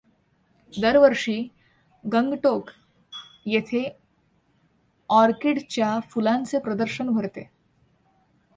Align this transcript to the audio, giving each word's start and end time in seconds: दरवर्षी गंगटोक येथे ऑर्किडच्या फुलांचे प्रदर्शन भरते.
दरवर्षी 0.73 1.47
गंगटोक 2.03 2.69
येथे 3.45 3.97
ऑर्किडच्या 5.09 5.99
फुलांचे 6.09 6.59
प्रदर्शन 6.59 7.09
भरते. 7.09 7.49